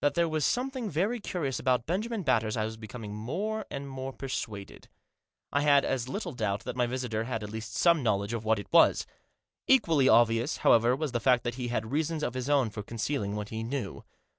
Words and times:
That 0.00 0.14
there 0.14 0.30
was 0.30 0.46
something 0.46 0.88
very 0.88 1.20
curious 1.20 1.58
about 1.58 1.84
Benjamin 1.84 2.22
Batters 2.22 2.56
I 2.56 2.64
was 2.64 2.78
becoming 2.78 3.12
more 3.14 3.66
and 3.70 3.86
more 3.86 4.14
persuaded. 4.14 4.88
I 5.52 5.60
had 5.60 5.84
as 5.84 6.08
little 6.08 6.32
doubt 6.32 6.60
that 6.64 6.74
my 6.74 6.86
visitor 6.86 7.24
had 7.24 7.42
at 7.42 7.50
least 7.50 7.74
some 7.74 8.02
knowledge 8.02 8.32
of 8.32 8.46
what 8.46 8.58
it 8.58 8.72
was. 8.72 9.04
Equally 9.66 10.08
obvious, 10.08 10.56
however, 10.64 10.96
was 10.96 11.12
the 11.12 11.20
fact 11.20 11.44
that 11.44 11.56
he 11.56 11.68
had 11.68 11.92
reasons 11.92 12.22
of 12.22 12.32
his 12.32 12.48
own 12.48 12.70
for 12.70 12.82
concealing 12.82 13.36
what 13.36 13.50
he 13.50 13.62
knew. 13.62 14.04